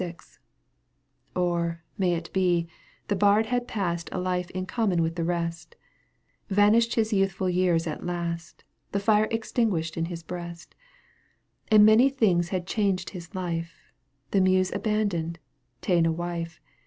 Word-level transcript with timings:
Or, 1.35 1.83
it 1.95 1.99
may 1.99 2.19
be, 2.33 2.67
the 3.07 3.15
bard 3.15 3.45
had 3.45 3.67
passed 3.67 4.09
A 4.11 4.19
life 4.19 4.49
in 4.49 4.65
common 4.65 5.03
with 5.03 5.13
the 5.15 5.23
rest; 5.23 5.75
Vanished 6.49 6.95
his 6.95 7.13
youthful 7.13 7.47
years 7.47 7.85
at 7.85 8.03
last. 8.03 8.63
The 8.93 8.99
fire 8.99 9.27
extinguished 9.29 9.97
in 9.97 10.05
his 10.05 10.23
breast, 10.23 10.73
In 11.69 11.85
таЭТ/ 11.85 12.15
things 12.17 12.49
had 12.49 12.65
changed 12.65 13.11
his 13.11 13.35
life— 13.35 13.91
The 14.31 14.41
Muse 14.41 14.71
abandoned, 14.71 15.37
ta'en 15.81 16.07
a 16.07 16.11
wife. 16.11 16.59